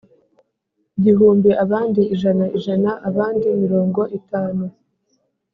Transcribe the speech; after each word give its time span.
gihumbi 1.03 1.49
abandi 1.63 2.01
ijana 2.15 2.45
ijana 2.57 2.91
abandi 3.09 3.47
mirongo 3.61 4.01
itanu 4.19 4.63